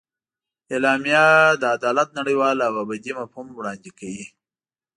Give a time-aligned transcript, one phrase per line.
[0.73, 1.25] اعلامیه
[1.61, 4.25] د عدالت نړیوال او ابدي مفهوم وړاندې کوي.